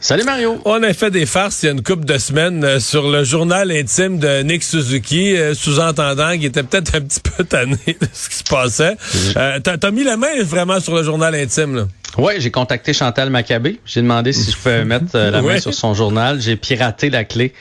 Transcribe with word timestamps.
Salut 0.00 0.22
Mario. 0.22 0.60
On 0.64 0.80
a 0.84 0.92
fait 0.92 1.10
des 1.10 1.26
farces 1.26 1.62
il 1.64 1.66
y 1.66 1.68
a 1.70 1.72
une 1.72 1.82
couple 1.82 2.04
de 2.04 2.18
semaines 2.18 2.62
euh, 2.62 2.78
sur 2.78 3.10
le 3.10 3.24
journal 3.24 3.72
intime 3.72 4.20
de 4.20 4.42
Nick 4.42 4.62
Suzuki, 4.62 5.36
euh, 5.36 5.54
sous-entendant 5.54 6.32
qu'il 6.34 6.44
était 6.44 6.62
peut-être 6.62 6.94
un 6.94 7.00
petit 7.00 7.18
peu 7.18 7.42
tanné 7.42 7.76
de 7.86 8.06
ce 8.12 8.28
qui 8.28 8.36
se 8.36 8.44
passait. 8.44 8.96
Euh, 9.36 9.58
T'as 9.58 9.90
mis 9.90 10.04
la 10.04 10.16
main 10.16 10.40
vraiment 10.44 10.78
sur 10.78 10.94
le 10.94 11.02
journal 11.02 11.34
intime, 11.34 11.74
là. 11.74 11.88
Oui, 12.16 12.34
j'ai 12.38 12.52
contacté 12.52 12.92
Chantal 12.92 13.30
Maccabé. 13.30 13.80
J'ai 13.84 14.00
demandé 14.00 14.32
si 14.32 14.50
je 14.52 14.56
pouvais 14.56 14.84
mettre 14.86 15.18
la 15.18 15.42
main 15.42 15.58
sur 15.58 15.74
son 15.74 15.94
journal. 15.94 16.40
J'ai 16.40 16.56
piraté 16.56 17.10
la 17.10 17.24
clé 17.24 17.52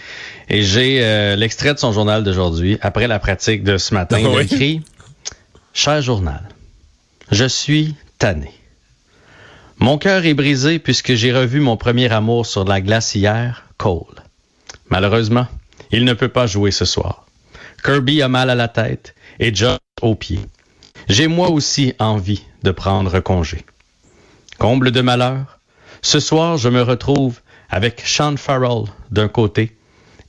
et 0.50 0.62
j'ai 0.64 1.36
l'extrait 1.36 1.74
de 1.74 1.80
son 1.80 1.92
journal 1.92 2.24
d'aujourd'hui. 2.24 2.78
Après 2.82 3.08
la 3.08 3.20
pratique 3.20 3.64
de 3.64 3.78
ce 3.78 3.94
matin, 3.94 4.20
il 4.22 4.28
a 4.28 4.42
écrit 4.42 4.82
«Cher 5.74 6.02
journal, 6.02 6.42
je 7.32 7.46
suis 7.46 7.96
tanné. 8.20 8.52
Mon 9.80 9.98
cœur 9.98 10.26
est 10.26 10.34
brisé 10.34 10.80
puisque 10.80 11.14
j'ai 11.14 11.32
revu 11.32 11.60
mon 11.60 11.78
premier 11.78 12.12
amour 12.12 12.46
sur 12.46 12.66
la 12.66 12.82
glace 12.82 13.16
hier, 13.16 13.66
Cole. 13.78 14.24
Malheureusement, 14.90 15.48
il 15.92 16.04
ne 16.06 16.14
peut 16.14 16.30
pas 16.30 16.48
jouer 16.48 16.72
ce 16.72 16.86
soir. 16.86 17.28
Kirby 17.84 18.22
a 18.22 18.28
mal 18.28 18.50
à 18.50 18.56
la 18.56 18.68
tête 18.68 19.14
et 19.40 19.54
John 19.54 19.78
au 20.02 20.16
pied. 20.16 20.40
J'ai 21.10 21.28
moi 21.28 21.50
aussi 21.50 21.94
envie 22.00 22.44
de 22.64 22.72
prendre 22.72 23.20
congé. 23.20 23.66
Comble 24.58 24.92
de 24.92 25.02
malheur, 25.02 25.60
ce 26.02 26.20
soir 26.20 26.58
je 26.58 26.70
me 26.70 26.82
retrouve 26.82 27.40
avec 27.70 28.02
Sean 28.06 28.36
Farrell 28.38 28.86
d'un 29.12 29.28
côté 29.28 29.76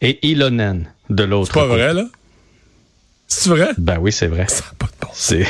et 0.00 0.18
Ilonen 0.28 0.92
de 1.08 1.24
l'autre. 1.24 1.52
C'est 1.54 1.60
pas 1.60 1.66
vrai, 1.66 1.94
là? 1.94 2.04
C'est 3.26 3.50
vrai? 3.50 3.70
Ben 3.78 3.98
oui, 3.98 4.12
c'est 4.12 4.26
vrai. 4.26 4.46
Ça 4.48 4.64
n'a 4.64 4.72
pas 4.78 4.86
de 4.86 4.92
bon 5.00 5.12
C'est 5.14 5.46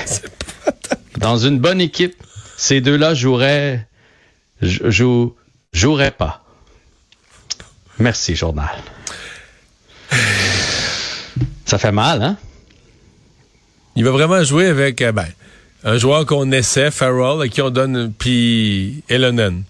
dans 1.19 1.37
une 1.37 1.59
bonne 1.59 1.81
équipe, 1.81 2.23
ces 2.59 2.81
deux-là 2.81 3.15
joueraient, 3.15 3.87
jou, 4.61 5.37
joueraient 5.73 6.11
pas. 6.11 6.45
Merci, 8.01 8.35
journal. 8.35 8.77
Ça 11.65 11.79
fait 11.79 11.93
mal, 11.93 12.21
hein? 12.21 12.37
Il 13.95 14.05
va 14.05 14.11
vraiment 14.11 14.43
jouer 14.43 14.67
avec 14.67 15.01
euh, 15.03 15.13
ben, 15.13 15.29
un 15.85 15.99
joueur 15.99 16.27
qu'on 16.27 16.51
essaie, 16.51 16.91
Farrell, 16.91 17.43
à 17.43 17.49
qui 17.49 17.63
on 17.63 17.71
donne, 17.71 18.13
puis 18.13 19.05
Elonen. 19.09 19.63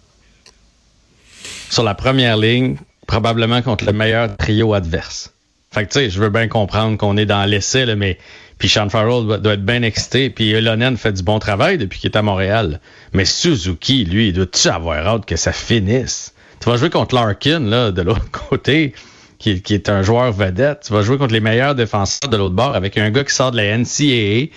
Sur 1.69 1.83
la 1.83 1.95
première 1.95 2.39
ligne, 2.39 2.79
probablement 3.07 3.61
contre 3.61 3.85
le 3.85 3.93
meilleur 3.93 4.35
trio 4.39 4.73
adverse. 4.73 5.35
Fait 5.71 5.85
que, 5.85 5.93
tu 5.93 5.99
sais, 5.99 6.11
je 6.11 6.21
veux 6.21 6.31
bien 6.31 6.49
comprendre 6.49 6.97
qu'on 6.97 7.17
est 7.17 7.27
dans 7.27 7.45
l'essai, 7.45 7.95
mais 7.95 8.19
puis 8.59 8.69
Sean 8.69 8.89
Farrell 8.89 9.41
doit, 9.41 9.55
être 9.55 9.65
bien 9.65 9.83
excité. 9.83 10.31
Puis 10.31 10.51
Elonen 10.51 10.97
fait 10.97 11.13
du 11.13 11.23
bon 11.23 11.39
travail 11.39 11.79
depuis 11.79 12.01
qu'il 12.01 12.11
est 12.11 12.17
à 12.17 12.23
Montréal. 12.23 12.81
Mais 13.13 13.25
Suzuki, 13.25 14.05
lui, 14.05 14.33
doit-tu 14.33 14.69
avoir 14.69 15.07
hâte 15.07 15.27
que 15.27 15.37
ça 15.37 15.53
finisse? 15.53 16.35
Tu 16.61 16.69
vas 16.69 16.77
jouer 16.77 16.91
contre 16.91 17.15
Larkin, 17.15 17.61
là, 17.61 17.93
de 17.93 18.03
l'autre 18.03 18.31
côté, 18.49 18.95
qui, 19.39 19.63
est 19.71 19.89
un 19.89 20.03
joueur 20.03 20.33
vedette. 20.33 20.83
Tu 20.87 20.93
vas 20.93 21.03
jouer 21.03 21.17
contre 21.17 21.33
les 21.33 21.41
meilleurs 21.41 21.75
défenseurs 21.75 22.29
de 22.29 22.37
l'autre 22.37 22.55
bord 22.55 22.75
avec 22.75 22.99
un 22.99 23.11
gars 23.11 23.25
qui 23.25 23.35
sort 23.35 23.53
de 23.53 23.57
la 23.57 23.77
NCAA 23.77 24.49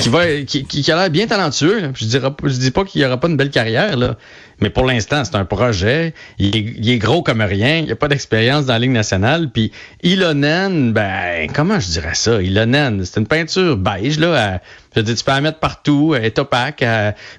qui 0.00 0.08
va 0.08 0.42
qui, 0.42 0.64
qui 0.64 0.90
a 0.90 0.96
l'air 0.96 1.10
bien 1.10 1.26
talentueux. 1.26 1.92
Je 1.94 2.06
dirais 2.06 2.30
je 2.42 2.58
dis 2.58 2.70
pas 2.70 2.84
qu'il 2.84 3.04
aura 3.04 3.18
pas 3.18 3.28
une 3.28 3.36
belle 3.36 3.50
carrière 3.50 3.96
là, 3.96 4.16
mais 4.60 4.70
pour 4.70 4.84
l'instant, 4.84 5.24
c'est 5.24 5.36
un 5.36 5.44
projet. 5.44 6.14
Il 6.38 6.90
est, 6.90 6.98
gros 6.98 7.22
comme 7.22 7.42
rien. 7.42 7.78
Il 7.78 7.92
a 7.92 7.96
pas 7.96 8.08
d'expérience 8.08 8.66
dans 8.66 8.72
la 8.72 8.78
Ligue 8.78 8.90
nationale. 8.90 9.50
Puis 9.50 9.72
Ilonen, 10.02 10.92
ben 10.92 11.48
comment 11.54 11.78
je 11.78 11.88
dirais 11.88 12.14
ça? 12.14 12.42
Ilonen, 12.42 13.04
c'est 13.04 13.20
une 13.20 13.26
peinture 13.26 13.76
beige 13.76 14.18
là. 14.18 14.60
Je 14.96 15.02
dis, 15.02 15.14
tu 15.14 15.24
peux 15.24 15.32
la 15.32 15.40
mettre 15.42 15.58
partout, 15.58 16.14
elle 16.16 16.24
est 16.24 16.38
opaque, 16.38 16.84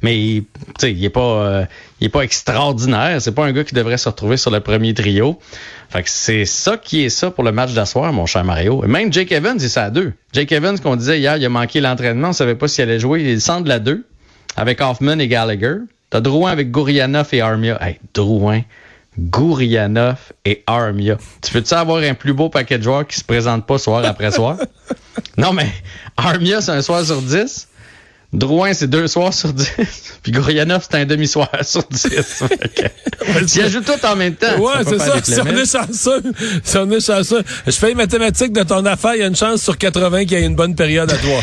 mais 0.03 0.44
tu 0.79 0.90
il 0.90 1.03
est 1.03 1.09
pas 1.09 1.22
euh, 1.22 1.66
il 2.00 2.06
est 2.06 2.09
pas 2.09 2.22
extraordinaire. 2.22 3.19
C'est 3.22 3.34
pas 3.34 3.45
un 3.45 3.51
gars 3.51 3.63
qui 3.63 3.73
devrait 3.73 3.97
se 3.97 4.07
retrouver 4.07 4.38
sur 4.38 4.51
le 4.51 4.59
premier 4.59 4.94
trio. 4.94 5.40
Fait 5.90 6.03
que 6.03 6.09
c'est 6.09 6.45
ça 6.45 6.78
qui 6.78 7.03
est 7.03 7.09
ça 7.09 7.31
pour 7.31 7.44
le 7.44 7.51
match 7.51 7.73
d'asseoir, 7.73 8.13
mon 8.13 8.25
cher 8.25 8.44
Mario. 8.44 8.84
Même 8.85 9.12
Jake 9.12 9.31
Evans, 9.31 9.57
il 9.59 9.69
ça 9.69 9.85
à 9.85 9.90
deux. 9.90 10.13
Jake 10.34 10.51
Evans, 10.51 10.79
qu'on 10.79 10.95
disait 10.95 11.19
hier, 11.19 11.38
il 11.38 11.45
a 11.45 11.50
manqué 11.50 11.81
l'entraînement, 11.81 12.29
on 12.29 12.34
savait 12.34 12.56
pas 12.56 12.68
s'il 12.68 12.84
allait 12.84 13.00
jouer. 13.00 13.23
Il 13.23 13.41
centre 13.41 13.68
la 13.68 13.79
deux 13.79 14.06
avec 14.56 14.79
Hoffman 14.81 15.18
et 15.19 15.28
Gallagher. 15.28 15.78
T'as 16.09 16.22
Drouin 16.22 16.51
avec 16.51 16.72
Gourianov 16.72 17.28
et 17.34 17.41
Armia. 17.41 17.78
Hey, 17.81 18.00
Drouin, 18.13 18.62
Gourianov 19.19 20.31
et 20.45 20.63
Armia. 20.68 21.18
Tu 21.41 21.51
peux-tu 21.51 21.74
avoir 21.74 22.03
un 22.03 22.13
plus 22.13 22.34
beau 22.34 22.50
paquet 22.50 22.78
de 22.78 22.84
joueurs 22.84 23.07
qui 23.07 23.19
se 23.19 23.25
présentent 23.25 23.66
pas 23.66 23.78
soir 23.78 24.06
après 24.06 24.31
soir? 24.31 24.57
non, 25.38 25.54
mais 25.54 25.72
Armia, 26.16 26.62
c'est 26.62 26.72
un 26.72 26.82
soir 26.82 27.06
sur 27.06 27.22
dix. 27.22 27.68
Drouin, 28.34 28.74
c'est 28.74 28.88
deux 28.88 29.08
soirs 29.08 29.34
sur 29.34 29.54
dix. 29.54 29.72
Puis 30.24 30.34
Gourianov, 30.34 30.86
c'est 30.90 30.98
un 30.98 31.06
demi-soir 31.06 31.50
sur 31.62 31.84
dix. 31.90 32.08
tu 33.54 33.62
ajoutes 33.62 33.86
tout 33.86 34.06
en 34.06 34.16
même 34.18 34.36
temps. 34.36 34.58
Ouais, 34.60 34.84
c'est 34.86 35.00
ça. 35.00 35.24
Si 35.24 35.40
on 35.40 35.46
est 35.46 35.72
chanceux, 35.72 36.24
si 36.62 36.78
on 36.78 36.92
est 36.92 37.06
chanceux. 37.06 37.44
Je 37.66 37.72
fais 37.72 37.88
les 37.90 37.96
mathématiques 37.96 38.52
de 38.52 38.64
ton 38.64 38.86
affaire, 38.86 39.16
il 39.16 39.22
y 39.22 39.24
a 39.24 39.28
une 39.28 39.36
chance 39.36 39.62
sur 39.62 39.78
80 39.78 40.26
qu'il 40.26 40.38
y 40.38 40.42
ait 40.42 40.46
une 40.46 40.56
bonne 40.56 40.76
période 40.76 41.10
à 41.10 41.18
toi. 41.18 41.40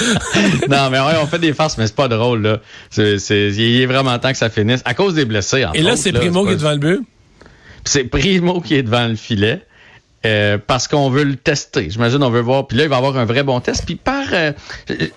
non, 0.68 0.90
mais 0.90 1.00
ouais, 1.00 1.14
on 1.20 1.26
fait 1.26 1.38
des 1.38 1.52
farces, 1.52 1.76
mais 1.76 1.86
c'est 1.86 1.96
pas 1.96 2.08
drôle, 2.08 2.42
là. 2.42 2.60
C'est, 2.90 3.16
il 3.28 3.80
est 3.80 3.86
vraiment 3.86 4.18
temps 4.18 4.30
que 4.30 4.38
ça 4.38 4.50
finisse. 4.50 4.82
À 4.84 4.94
cause 4.94 5.14
des 5.14 5.24
blessés, 5.24 5.64
en 5.64 5.72
Et 5.72 5.82
là, 5.82 5.96
c'est 5.96 6.12
Primo 6.12 6.46
qui 6.46 6.52
est 6.52 6.56
devant 6.56 6.72
le 6.72 6.78
but? 6.78 7.00
C'est 7.84 8.04
Primo 8.04 8.60
qui 8.60 8.76
est 8.76 8.82
devant 8.82 9.08
le 9.08 9.16
filet. 9.16 9.64
Euh, 10.26 10.58
parce 10.64 10.86
qu'on 10.86 11.08
veut 11.08 11.24
le 11.24 11.36
tester. 11.36 11.88
J'imagine 11.88 12.22
on 12.22 12.28
veut 12.28 12.42
voir. 12.42 12.66
Puis 12.66 12.76
là, 12.76 12.84
il 12.84 12.90
va 12.90 12.98
avoir 12.98 13.16
un 13.16 13.24
vrai 13.24 13.42
bon 13.42 13.58
test. 13.60 13.86
Puis 13.86 13.94
par 13.94 14.24
euh, 14.34 14.52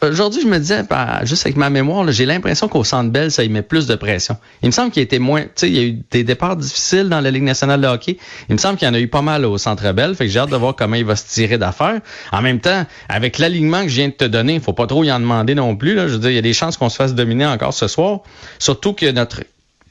aujourd'hui, 0.01 0.41
je 0.41 0.47
me 0.47 0.57
disais, 0.57 0.81
juste 1.23 1.45
avec 1.45 1.57
ma 1.57 1.69
mémoire, 1.69 2.09
j'ai 2.09 2.25
l'impression 2.25 2.69
qu'au 2.69 2.85
Centre 2.85 3.11
Bell, 3.11 3.29
ça 3.29 3.43
y 3.43 3.49
met 3.49 3.63
plus 3.63 3.85
de 3.85 3.95
pression. 3.95 4.37
Il 4.61 4.67
me 4.67 4.71
semble 4.71 4.91
qu'il 4.91 5.01
y 5.01 5.03
a 5.03 5.05
été 5.05 5.19
moins. 5.19 5.41
Tu 5.41 5.49
sais, 5.55 5.69
il 5.69 5.75
y 5.75 5.79
a 5.79 5.83
eu 5.83 5.99
des 6.09 6.23
départs 6.23 6.55
difficiles 6.55 7.09
dans 7.09 7.19
la 7.19 7.31
Ligue 7.31 7.43
nationale 7.43 7.81
de 7.81 7.87
hockey. 7.87 8.17
Il 8.47 8.53
me 8.53 8.57
semble 8.57 8.77
qu'il 8.77 8.87
y 8.87 8.91
en 8.91 8.93
a 8.93 8.99
eu 8.99 9.09
pas 9.09 9.21
mal 9.21 9.43
au 9.45 9.57
Centre 9.57 9.91
Bell. 9.91 10.15
Fait 10.15 10.25
que 10.25 10.31
j'ai 10.31 10.39
hâte 10.39 10.51
de 10.51 10.55
voir 10.55 10.73
comment 10.73 10.95
il 10.95 11.05
va 11.05 11.17
se 11.17 11.25
tirer 11.27 11.57
d'affaires. 11.57 11.99
En 12.31 12.41
même 12.41 12.61
temps, 12.61 12.85
avec 13.09 13.39
l'alignement 13.39 13.83
que 13.83 13.89
je 13.89 13.95
viens 13.95 14.07
de 14.07 14.13
te 14.13 14.25
donner, 14.25 14.53
il 14.55 14.61
faut 14.61 14.71
pas 14.71 14.87
trop 14.87 15.03
y 15.03 15.11
en 15.11 15.19
demander 15.19 15.53
non 15.53 15.75
plus. 15.75 15.95
Là. 15.95 16.07
Je 16.07 16.13
veux 16.13 16.19
dire, 16.19 16.29
il 16.29 16.35
y 16.35 16.39
a 16.39 16.43
des 16.43 16.53
chances 16.53 16.77
qu'on 16.77 16.89
se 16.89 16.95
fasse 16.95 17.13
dominer 17.13 17.45
encore 17.45 17.73
ce 17.73 17.89
soir. 17.89 18.21
Surtout 18.57 18.93
que 18.93 19.11
notre 19.11 19.41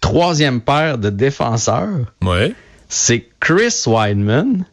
troisième 0.00 0.62
paire 0.62 0.96
de 0.96 1.10
défenseurs, 1.10 2.06
ouais. 2.22 2.54
c'est 2.88 3.28
Chris 3.40 3.82
Weidman 3.86 4.64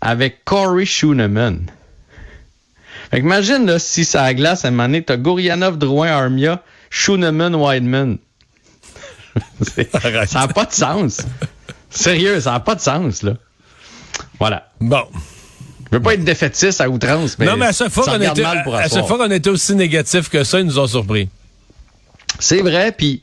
avec 0.00 0.44
Corey 0.44 0.84
Schooneman. 0.84 1.66
Fait 3.10 3.18
imagine 3.18 3.66
là, 3.66 3.78
si 3.78 4.04
ça 4.04 4.24
a 4.24 4.34
glace 4.34 4.64
à 4.64 4.68
un 4.68 4.70
moment 4.70 4.84
donné, 4.84 5.02
t'as 5.02 5.16
Gourianov, 5.16 5.78
Drouin, 5.78 6.08
Armia, 6.08 6.62
Schooneman, 6.90 7.54
Wideman. 7.54 8.18
ça 10.26 10.40
n'a 10.40 10.48
pas 10.48 10.64
de 10.64 10.72
sens. 10.72 11.22
Sérieux, 11.90 12.40
ça 12.40 12.52
n'a 12.52 12.60
pas 12.60 12.74
de 12.74 12.80
sens, 12.80 13.22
là. 13.22 13.34
Voilà. 14.38 14.68
Bon. 14.80 15.04
Je 15.90 15.96
veux 15.96 16.02
pas 16.02 16.14
être 16.14 16.24
défaitiste 16.24 16.80
à 16.80 16.88
outrance, 16.88 17.36
mais. 17.38 17.46
Non, 17.46 17.56
mais 17.56 17.66
à 17.66 17.72
chaque 17.72 17.90
fois 17.90 18.04
qu'on 18.04 18.20
était, 18.20 18.44
à 18.44 18.88
chaque 18.88 19.06
fois 19.06 19.18
qu'on 19.18 19.30
était 19.30 19.50
aussi 19.50 19.74
négatif 19.74 20.28
que 20.28 20.44
ça, 20.44 20.60
ils 20.60 20.66
nous 20.66 20.78
ont 20.78 20.86
surpris. 20.86 21.28
C'est 22.38 22.60
vrai, 22.62 22.92
puis 22.92 23.22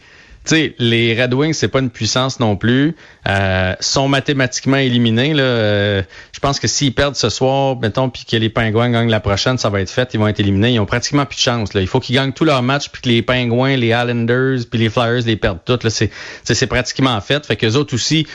sais, 0.50 0.76
les 0.80 1.20
Red 1.20 1.34
Wings, 1.34 1.54
c'est 1.54 1.68
pas 1.68 1.80
une 1.80 1.90
puissance 1.90 2.40
non 2.40 2.56
plus. 2.56 2.96
Euh, 3.28 3.76
sont 3.80 4.08
mathématiquement 4.08 4.78
éliminés. 4.78 5.34
Là. 5.34 5.44
Euh, 5.44 6.02
je 6.32 6.40
pense 6.40 6.60
que 6.60 6.68
s'ils 6.68 6.94
perdent 6.94 7.16
ce 7.16 7.30
soir, 7.30 7.78
mettons, 7.80 8.10
puis 8.10 8.26
que 8.26 8.38
les 8.38 8.50
Pingouins 8.50 8.90
gagnent 8.90 9.10
la 9.10 9.20
prochaine, 9.20 9.58
ça 9.58 9.70
va 9.70 9.82
être 9.82 9.90
fait. 9.90 10.10
Ils 10.14 10.20
vont 10.20 10.28
être 10.28 10.40
éliminés. 10.40 10.74
Ils 10.74 10.80
ont 10.80 10.86
pratiquement 10.86 11.26
plus 11.26 11.36
de 11.36 11.42
chance. 11.42 11.74
Là. 11.74 11.82
Il 11.82 11.88
faut 11.88 12.00
qu'ils 12.00 12.16
gagnent 12.16 12.32
tous 12.32 12.46
leurs 12.46 12.64
matchs, 12.64 12.90
puis 12.90 13.02
que 13.02 13.10
les 13.10 13.22
Pingouins, 13.22 13.76
les 13.76 13.88
Islanders, 13.88 14.60
puis 14.70 14.80
les 14.80 14.90
Flyers 14.90 15.24
les 15.26 15.36
perdent 15.36 15.60
toutes. 15.66 15.88
C'est, 15.90 16.68
pratiquement 16.68 17.20
fait. 17.22 17.46
Fait 17.46 17.56
que 17.56 17.68
autres 17.76 17.94
aussi 17.94 18.28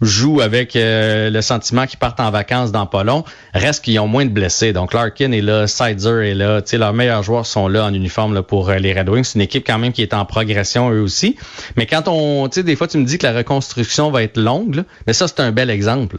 jouent 0.00 0.40
avec 0.40 0.76
euh, 0.76 1.30
le 1.30 1.42
sentiment 1.42 1.86
qu'ils 1.86 1.98
partent 1.98 2.20
en 2.20 2.30
vacances 2.30 2.72
dans 2.72 2.86
pas 2.86 3.04
long. 3.04 3.24
Reste 3.52 3.84
qu'ils 3.84 3.98
ont 4.00 4.06
moins 4.06 4.24
de 4.24 4.30
blessés. 4.30 4.72
Donc 4.72 4.94
Larkin 4.94 5.32
est 5.32 5.42
là, 5.42 5.66
Sizer 5.66 6.22
est 6.22 6.34
là. 6.34 6.62
sais 6.64 6.78
leurs 6.78 6.94
meilleurs 6.94 7.22
joueurs 7.22 7.46
sont 7.46 7.68
là 7.68 7.84
en 7.84 7.92
uniforme 7.92 8.42
pour 8.42 8.70
les 8.70 8.92
Red 8.92 9.08
Wings. 9.08 9.24
C'est 9.24 9.34
une 9.34 9.42
équipe 9.42 9.66
quand 9.66 9.78
même 9.78 9.92
qui 9.92 10.02
est 10.02 10.14
en 10.14 10.24
progression 10.24 10.90
eux 10.90 11.02
aussi. 11.02 11.36
Mais 11.76 11.86
quand 11.86 12.08
on, 12.08 12.48
tu 12.48 12.56
sais, 12.56 12.62
des 12.62 12.76
fois, 12.76 12.88
tu 12.88 12.98
me 12.98 13.04
dis 13.04 13.18
que 13.18 13.26
la 13.26 13.32
reconstruction 13.32 14.10
va 14.10 14.22
être 14.22 14.38
longue, 14.38 14.84
mais 15.06 15.12
ça, 15.12 15.28
c'est 15.28 15.40
un 15.40 15.52
bel 15.52 15.70
exemple. 15.70 16.18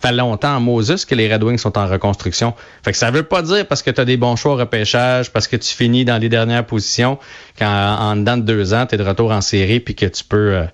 Fait 0.00 0.12
longtemps 0.12 0.56
en 0.56 0.60
Moses 0.60 1.04
que 1.04 1.14
les 1.14 1.30
Red 1.30 1.44
Wings 1.44 1.58
sont 1.58 1.76
en 1.76 1.86
reconstruction. 1.86 2.54
Fait 2.82 2.92
que 2.92 2.96
ça 2.96 3.10
veut 3.10 3.22
pas 3.22 3.42
dire 3.42 3.66
parce 3.66 3.82
que 3.82 3.90
tu 3.90 4.00
as 4.00 4.06
des 4.06 4.16
bons 4.16 4.34
choix 4.34 4.54
au 4.54 4.56
repêchage, 4.56 5.30
parce 5.30 5.46
que 5.46 5.56
tu 5.56 5.74
finis 5.74 6.06
dans 6.06 6.16
les 6.16 6.30
dernières 6.30 6.64
positions, 6.64 7.18
qu'en 7.58 7.66
en 7.66 8.16
dedans 8.16 8.38
de 8.38 8.42
deux 8.42 8.72
ans, 8.72 8.86
tu 8.86 8.94
es 8.94 8.98
de 8.98 9.02
retour 9.02 9.30
en 9.30 9.42
série 9.42 9.78
puis 9.78 9.94
que 9.94 10.06
tu 10.06 10.24
peux, 10.24 10.54
euh, 10.54 10.64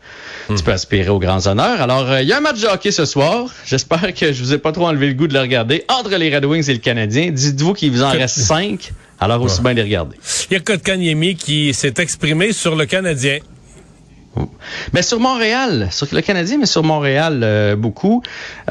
tu 0.57 0.63
peux 0.63 0.71
aspirer 0.71 1.09
aux 1.09 1.19
grands 1.19 1.45
honneurs. 1.49 1.83
Alors, 1.83 2.09
euh, 2.09 2.23
il 2.23 2.29
y 2.29 2.33
a 2.33 2.37
un 2.37 2.41
match 2.41 2.61
de 2.61 2.69
hockey 2.69 2.93
ce 2.93 3.05
soir. 3.05 3.47
J'espère 3.65 4.15
que 4.15 4.33
je 4.33 4.41
vous 4.45 4.53
ai 4.53 4.59
pas 4.59 4.71
trop 4.71 4.87
enlevé 4.87 5.09
le 5.09 5.15
goût 5.15 5.27
de 5.27 5.35
le 5.35 5.41
regarder. 5.41 5.85
Entre 5.89 6.15
les 6.15 6.33
Red 6.33 6.45
Wings 6.45 6.71
et 6.71 6.75
le 6.75 6.79
Canadien, 6.79 7.33
dites-vous 7.33 7.73
qu'il 7.73 7.91
vous 7.91 8.05
en 8.05 8.11
reste 8.11 8.39
cinq. 8.39 8.93
Alors, 9.19 9.43
aussi 9.43 9.61
bien 9.61 9.73
les 9.73 9.83
regarder. 9.83 10.17
Il 10.51 10.55
y 10.55 10.57
a 10.57 10.61
Kotkaniemi 10.61 11.35
qui 11.35 11.75
s'est 11.75 11.95
exprimé 11.99 12.53
sur 12.53 12.77
le 12.77 12.87
Canadien. 12.87 13.39
Mais 14.93 15.03
sur 15.03 15.21
Montréal, 15.21 15.89
sur 15.91 16.07
le 16.13 16.21
Canadien, 16.21 16.59
mais 16.59 16.67
sur 16.67 16.83
Montréal 16.83 17.41
euh, 17.43 17.77
beaucoup. 17.77 18.23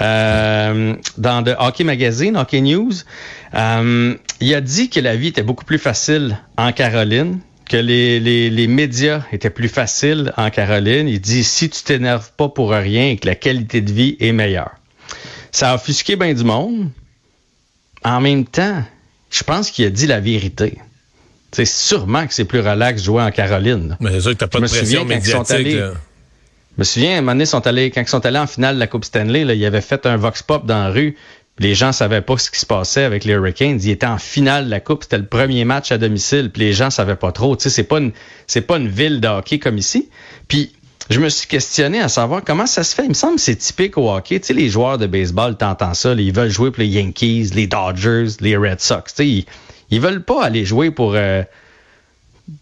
Euh, 0.02 0.96
dans 1.18 1.44
The 1.44 1.56
Hockey 1.60 1.84
Magazine, 1.84 2.38
Hockey 2.38 2.62
News, 2.62 2.94
euh, 3.54 4.16
il 4.40 4.56
a 4.56 4.62
dit 4.62 4.90
que 4.90 5.00
la 5.00 5.16
vie 5.16 5.28
était 5.28 5.44
beaucoup 5.44 5.66
plus 5.66 5.78
facile 5.80 6.38
en 6.58 6.72
Caroline, 6.72 7.40
que 7.70 7.78
les, 7.78 8.20
les, 8.20 8.50
les, 8.50 8.68
médias 8.68 9.24
étaient 9.32 9.50
plus 9.50 9.70
faciles 9.70 10.34
en 10.38 10.50
Caroline. 10.50 11.08
Il 11.08 11.20
dit 11.20 11.44
si 11.44 11.70
tu 11.70 11.84
t'énerves 11.84 12.32
pas 12.38 12.50
pour 12.50 12.72
rien 12.72 13.10
et 13.10 13.18
que 13.18 13.28
la 13.28 13.36
qualité 13.36 13.82
de 13.82 13.92
vie 13.92 14.18
est 14.20 14.32
meilleure. 14.32 14.72
Ça 15.52 15.72
a 15.72 15.76
offusqué 15.76 16.16
bien 16.16 16.34
du 16.34 16.44
monde. 16.44 16.90
En 18.04 18.22
même 18.22 18.46
temps, 18.46 18.84
je 19.32 19.44
pense 19.44 19.72
qu'il 19.72 19.86
a 19.86 19.90
dit 19.90 20.06
la 20.06 20.20
vérité. 20.20 20.78
C'est 21.56 21.64
sûrement 21.64 22.28
que 22.28 22.34
c'est 22.34 22.44
plus 22.44 22.60
relax 22.60 23.02
jouer 23.02 23.24
en 23.24 23.32
Caroline. 23.32 23.96
Mais 24.02 24.12
c'est 24.12 24.20
sûr 24.20 24.32
que 24.32 24.38
t'as 24.40 24.48
pas 24.48 24.60
de 24.60 24.66
pression 24.66 25.06
médiatique. 25.06 25.70
je 25.70 25.94
me 26.78 26.84
souviens, 26.84 27.12
à 27.12 27.18
un 27.20 27.22
moment 27.22 27.32
donné, 27.32 27.46
sont 27.46 27.66
allés, 27.66 27.92
quand 27.92 28.02
ils 28.02 28.08
sont 28.10 28.26
allés 28.26 28.40
en 28.40 28.46
finale 28.46 28.76
de 28.76 28.80
la 28.82 28.88
Coupe 28.88 29.06
Stanley, 29.06 29.46
là, 29.46 29.54
ils 29.54 29.66
avaient 29.66 29.80
fait 29.80 30.06
un 30.06 30.18
vox 30.18 30.44
pop 30.44 30.66
dans 30.66 30.84
la 30.84 30.90
rue. 30.90 31.16
Les 31.60 31.74
gens 31.74 31.94
savaient 31.94 32.20
pas 32.20 32.38
ce 32.38 32.52
qui 32.52 32.60
se 32.60 32.66
passait 32.66 33.06
avec 33.06 33.24
les 33.24 33.32
Hurricanes. 33.32 33.80
Ils 33.82 33.90
étaient 33.90 34.06
en 34.06 34.18
finale 34.18 34.66
de 34.66 34.70
la 34.70 34.82
Coupe. 34.82 35.04
C'était 35.04 35.18
le 35.18 35.28
premier 35.28 35.64
match 35.64 35.94
à 35.94 35.98
domicile. 35.98 36.52
Puis 36.52 36.64
les 36.64 36.74
gens 36.74 36.90
savaient 36.90 37.16
pas 37.16 37.32
trop. 37.32 37.56
Tu 37.56 37.64
sais, 37.64 37.70
c'est 37.70 37.84
pas 37.84 38.00
une, 38.00 38.12
c'est 38.48 38.60
pas 38.60 38.76
une 38.76 38.90
ville 38.90 39.22
de 39.22 39.28
hockey 39.30 39.58
comme 39.58 39.78
ici. 39.78 40.10
Puis 40.50 40.74
je 41.10 41.22
me 41.22 41.30
suis 41.30 41.48
questionné 41.48 42.02
à 42.02 42.10
savoir 42.10 42.44
comment 42.44 42.66
ça 42.66 42.84
se 42.84 42.94
fait. 42.94 43.04
Il 43.04 43.10
me 43.10 43.14
semble 43.14 43.36
que 43.36 43.42
c'est 43.42 43.56
typique 43.56 43.98
au 43.98 44.12
hockey. 44.12 44.42
Tu 44.42 44.48
sais, 44.48 44.54
les 44.54 44.68
joueurs 44.68 44.98
de 44.98 45.08
baseball, 45.08 45.56
t'entends 45.56 45.94
ça. 45.94 46.12
ils 46.12 46.34
veulent 46.34 46.50
jouer 46.50 46.72
pour 46.72 46.82
les 46.82 46.90
Yankees, 46.90 47.52
les 47.54 47.68
Dodgers, 47.68 48.28
les 48.42 48.58
Red 48.58 48.82
Sox. 48.82 49.14
Tu 49.14 49.16
sais, 49.16 49.28
ils, 49.30 49.46
ils 49.90 50.02
veulent 50.02 50.24
pas 50.24 50.44
aller 50.44 50.66
jouer 50.66 50.92
pour 50.92 51.14
euh, 51.16 51.44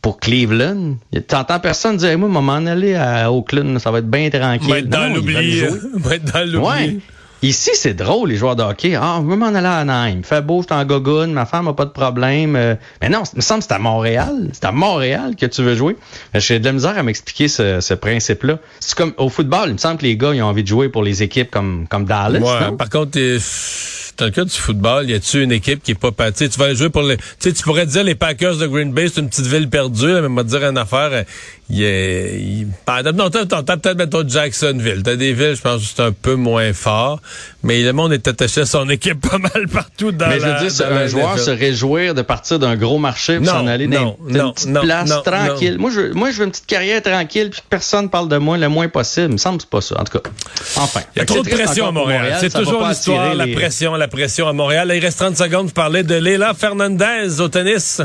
pour 0.02 0.20
Cleveland. 0.20 0.96
T'entends 1.28 1.60
personne 1.60 1.98
dire, 1.98 2.18
moi, 2.18 2.30
je 2.34 2.40
m'en 2.40 2.54
aller 2.54 2.96
à 2.96 3.32
Oakland, 3.32 3.80
ça 3.80 3.92
va 3.92 4.00
être 4.00 4.10
bien 4.10 4.30
tranquille. 4.30 4.70
Va 4.70 4.80
être 4.80 4.90
dans 4.90 5.14
l'oubli. 5.14 5.62
Va 5.96 6.16
être 6.16 6.32
dans 6.32 6.46
l'oubli. 6.46 6.68
Ouais. 6.68 6.98
Ici, 7.44 7.72
c'est 7.74 7.94
drôle, 7.94 8.30
les 8.30 8.38
joueurs 8.38 8.56
de 8.56 8.64
hockey. 8.64 8.96
Ah, 8.96 9.20
je 9.22 9.28
veux 9.28 9.36
m'en 9.36 9.48
aller 9.48 9.68
à 9.68 9.80
Anaheim. 9.80 10.22
Fait 10.24 10.42
beau, 10.42 10.62
je 10.62 10.68
suis 10.68 10.82
en 10.82 10.86
gogoune, 10.86 11.34
ma 11.34 11.46
femme 11.46 11.66
n'a 11.66 11.74
pas 11.74 11.84
de 11.84 11.92
problème. 11.92 12.56
Euh. 12.56 12.76
mais 13.02 13.10
non, 13.10 13.24
il 13.34 13.38
me 13.38 13.42
semble 13.42 13.60
que 13.60 13.66
c'est 13.68 13.74
à 13.74 13.80
Montréal. 13.80 14.48
C'est 14.54 14.64
à 14.64 14.72
Montréal 14.72 15.36
que 15.36 15.46
tu 15.46 15.62
veux 15.62 15.76
jouer. 15.76 15.98
J'ai 16.34 16.60
de 16.60 16.66
la 16.66 16.72
misère 16.72 16.98
à 16.98 17.04
m'expliquer 17.04 17.50
ce, 17.50 17.82
ce 17.82 17.94
principe-là. 17.94 18.60
C'est 18.80 18.96
comme 18.96 19.12
au 19.18 19.28
football, 19.28 19.68
il 19.68 19.74
me 19.74 19.78
semble 19.78 19.98
que 19.98 20.04
les 20.04 20.16
gars, 20.16 20.34
ils 20.34 20.42
ont 20.42 20.46
envie 20.46 20.64
de 20.64 20.70
jouer 20.70 20.88
pour 20.88 21.04
les 21.04 21.22
équipes 21.22 21.52
comme, 21.52 21.86
comme 21.90 22.06
Dallas. 22.06 22.40
Ouais, 22.40 22.78
par 22.78 22.90
contre, 22.90 23.20
dans 24.24 24.28
le 24.28 24.32
cas 24.32 24.46
du 24.46 24.58
football, 24.58 25.10
y 25.10 25.14
a-tu 25.14 25.44
une 25.44 25.52
équipe 25.52 25.84
qui 25.84 25.92
est 25.92 25.96
pas 25.96 26.14
partie? 26.14 26.48
Tu 26.48 26.58
vas 26.58 26.74
jouer 26.74 26.90
pour 26.90 27.02
les. 27.02 27.18
Tu 27.42 27.52
pourrais 27.62 27.86
dire 27.86 28.06
les 28.06 28.16
Packers 28.16 28.56
de 28.56 28.68
Green 28.68 28.94
Bay, 28.94 29.10
c'est 29.10 29.20
une 29.20 29.28
petite 29.28 29.48
ville 29.48 29.70
perdue, 29.70 30.14
mais 30.22 30.30
moi 30.30 30.46
dire 30.46 30.64
une 30.64 30.78
affaire. 30.78 31.26
Il 31.70 31.84
est. 31.84 32.40
Il, 32.40 32.68
non, 33.16 33.30
t'as, 33.30 33.46
peut-être 33.46 33.98
mettons 33.98 34.28
Jacksonville. 34.28 35.02
T'as 35.04 35.16
des 35.16 35.34
villes, 35.34 35.56
je 35.56 35.62
pense 35.62 35.82
c'est 35.82 36.02
un 36.02 36.12
peu 36.12 36.36
moins 36.36 36.74
fort. 36.74 37.20
Mais 37.64 37.82
le 37.82 37.94
monde 37.94 38.12
est 38.14 38.28
attaché 38.28 38.62
à 38.62 38.66
son 38.66 38.90
équipe 38.90 39.28
pas 39.28 39.38
mal 39.38 39.68
partout 39.72 40.12
dans 40.12 40.28
mais 40.28 40.40
la. 40.40 40.48
Mais 40.48 40.60
je 40.60 40.64
veux 40.66 40.70
dire, 40.70 40.98
un 40.98 41.08
joueur 41.08 41.40
se 41.40 41.52
réjouir 41.52 42.14
de 42.14 42.22
partir 42.22 42.60
d'un 42.60 42.76
gros 42.76 43.00
marché 43.00 43.38
pour 43.38 43.48
s'en 43.48 43.68
aller 43.68 43.88
dans 43.88 44.18
une 44.28 44.54
petite 44.54 44.74
place 44.82 45.24
tranquille. 45.24 45.78
Moi 45.78 45.92
je, 45.92 46.14
moi, 46.14 46.32
je 46.32 46.38
veux 46.38 46.46
une 46.46 46.52
petite 46.52 46.66
carrière 46.66 47.02
tranquille 47.02 47.50
puis 47.50 47.62
que 47.62 47.68
personne 47.70 48.10
parle 48.10 48.30
de 48.30 48.38
moi 48.38 48.58
le 48.58 48.68
moins 48.68 48.90
possible. 48.90 49.28
Il 49.30 49.34
me 49.34 49.38
semble 49.38 49.58
que 49.58 49.64
c'est 49.64 49.70
pas 49.70 49.82
ça. 49.82 50.02
En 50.02 50.04
tout 50.04 50.20
cas. 50.20 50.30
Enfin. 50.78 51.02
Il 51.16 51.20
y 51.20 51.22
a 51.22 51.26
trop 51.26 51.44
de 51.44 51.50
pression 51.50 51.88
à 51.88 51.92
Montréal. 51.92 52.38
C'est 52.40 52.54
toujours 52.54 52.86
l'histoire, 52.88 53.36
la 53.36 53.48
pression, 53.48 53.96
la 53.96 54.08
pression 54.08 54.48
à 54.48 54.54
Montréal. 54.54 54.92
il 54.94 55.00
reste 55.00 55.20
30 55.20 55.38
secondes 55.38 55.66
pour 55.68 55.74
parler 55.74 56.04
de 56.04 56.16
Leila 56.16 56.54
Fernandez 56.54 57.40
au 57.40 57.48
tennis. 57.48 58.02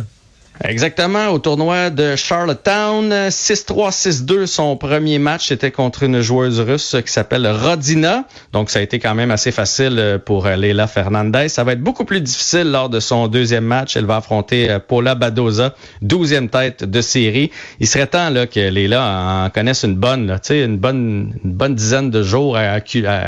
Exactement, 0.65 1.29
au 1.29 1.39
tournoi 1.39 1.91
de 1.91 2.17
Charlottetown, 2.17 3.13
6-3, 3.29 3.93
6-2, 3.93 4.47
son 4.47 4.77
premier 4.77 5.19
match 5.19 5.49
c'était 5.49 5.71
contre 5.71 6.03
une 6.03 6.21
joueuse 6.21 6.61
russe 6.61 6.97
qui 7.05 7.13
s'appelle 7.13 7.47
Rodina. 7.47 8.25
Donc 8.53 8.71
ça 8.71 8.81
a 8.81 8.83
été 8.83 8.99
quand 8.99 9.15
même 9.15 9.31
assez 9.31 9.53
facile 9.53 9.97
euh, 9.99 10.19
pour 10.19 10.47
euh, 10.47 10.57
Leila 10.57 10.87
Fernandez. 10.87 11.49
Ça 11.49 11.63
va 11.63 11.73
être 11.73 11.83
beaucoup 11.83 12.05
plus 12.05 12.21
difficile 12.21 12.71
lors 12.71 12.89
de 12.89 12.99
son 13.01 13.29
deuxième 13.29 13.65
match. 13.65 13.97
Elle 13.97 14.07
va 14.07 14.17
affronter 14.17 14.69
euh, 14.69 14.79
Paula 14.81 15.15
Badoza, 15.15 15.75
douzième 16.03 16.49
tête 16.49 16.83
de 16.83 17.01
série. 17.01 17.51
Il 17.79 17.87
serait 17.87 18.09
temps 18.09 18.33
que 18.53 18.69
Leila 18.69 19.45
en 19.47 19.51
connaisse 19.51 19.85
une 19.85 19.95
bonne, 19.95 20.27
là, 20.27 20.41
une 20.51 20.77
bonne, 20.77 21.39
une 21.45 21.53
bonne 21.53 21.75
dizaine 21.75 22.11
de 22.11 22.23
jours 22.23 22.57
à, 22.57 22.81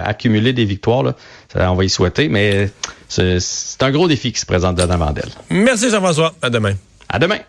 accumuler 0.05 0.53
des 0.53 0.65
victoires. 0.65 1.15
On 1.55 1.75
va 1.75 1.85
y 1.85 1.91
souhaiter, 1.91 2.29
mais 2.29 2.71
c'est 3.09 3.39
un 3.81 3.91
gros 3.91 4.09
défi 4.09 4.33
qui 4.33 4.41
se 4.41 4.47
présente 4.47 4.77
devant 4.77 5.13
d'elle. 5.13 5.31
Merci 5.51 5.91
Jean-François. 5.91 6.35
À 6.43 6.51
demain. 6.51 6.75
À 7.13 7.19
demain. 7.19 7.41